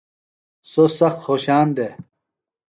سوۡ 0.71 0.89
سخت 0.99 1.19
خوشان 1.25 1.67
دےۡ۔ 1.77 1.93